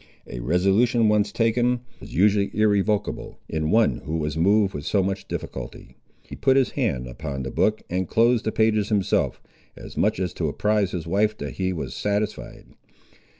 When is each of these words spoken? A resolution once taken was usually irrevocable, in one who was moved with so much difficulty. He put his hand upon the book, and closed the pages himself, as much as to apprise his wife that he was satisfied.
A 0.25 0.39
resolution 0.39 1.09
once 1.09 1.31
taken 1.31 1.81
was 1.99 2.11
usually 2.15 2.49
irrevocable, 2.57 3.37
in 3.47 3.69
one 3.69 3.97
who 3.97 4.17
was 4.17 4.35
moved 4.35 4.73
with 4.73 4.83
so 4.83 5.03
much 5.03 5.27
difficulty. 5.27 5.95
He 6.23 6.35
put 6.35 6.57
his 6.57 6.71
hand 6.71 7.05
upon 7.05 7.43
the 7.43 7.51
book, 7.51 7.83
and 7.87 8.07
closed 8.07 8.45
the 8.45 8.51
pages 8.51 8.89
himself, 8.89 9.39
as 9.75 9.95
much 9.95 10.19
as 10.19 10.33
to 10.33 10.49
apprise 10.49 10.89
his 10.89 11.05
wife 11.05 11.37
that 11.37 11.51
he 11.57 11.71
was 11.71 11.93
satisfied. 11.93 12.65